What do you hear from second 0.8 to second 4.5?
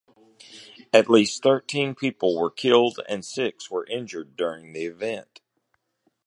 At least thirteen people were killed and six were injured